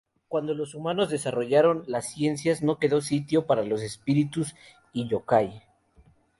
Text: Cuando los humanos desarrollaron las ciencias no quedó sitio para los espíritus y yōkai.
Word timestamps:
Cuando 0.29 0.55
los 0.55 0.73
humanos 0.73 1.11
desarrollaron 1.11 1.83
las 1.85 2.11
ciencias 2.11 2.63
no 2.63 2.79
quedó 2.79 3.01
sitio 3.01 3.45
para 3.45 3.61
los 3.63 3.83
espíritus 3.83 4.55
y 4.93 5.07
yōkai. 5.07 5.63